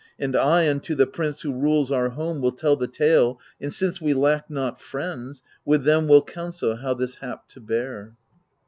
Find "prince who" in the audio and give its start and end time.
1.05-1.53